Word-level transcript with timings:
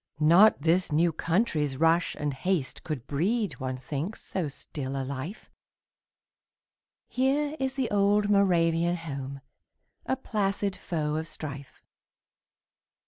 Not 0.19 0.63
this 0.63 0.91
new 0.91 1.11
country's 1.13 1.77
rush 1.77 2.15
and 2.15 2.33
haste 2.33 2.83
Could 2.83 3.05
breed, 3.05 3.59
one 3.59 3.77
thinks, 3.77 4.19
so 4.23 4.47
still 4.47 4.99
a 4.99 5.05
life; 5.05 5.51
Here 7.07 7.55
is 7.59 7.75
the 7.75 7.91
old 7.91 8.27
Moravian 8.27 8.95
home, 8.95 9.41
A 10.07 10.15
placid 10.15 10.75
foe 10.75 11.17
of 11.17 11.27
strife. 11.27 11.83